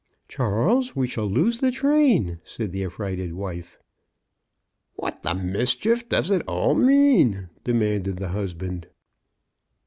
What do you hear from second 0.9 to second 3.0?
we shall lose the train," said the